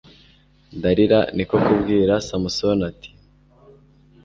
dalila 0.81 1.19
ni 1.35 1.43
ko 1.49 1.55
kubwira 1.65 2.13
samusoni, 2.27 2.83
ati 2.91 3.09